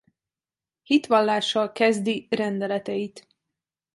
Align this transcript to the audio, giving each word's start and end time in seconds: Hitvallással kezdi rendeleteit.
Hitvallással 0.83 1.71
kezdi 1.71 2.27
rendeleteit. 2.29 3.27